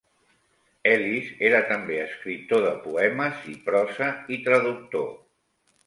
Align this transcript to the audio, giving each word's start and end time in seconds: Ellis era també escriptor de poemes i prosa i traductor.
Ellis 0.91 1.27
era 1.51 1.59
també 1.73 1.99
escriptor 2.07 2.65
de 2.65 2.73
poemes 2.89 3.47
i 3.55 3.57
prosa 3.71 4.13
i 4.39 4.45
traductor. 4.49 5.11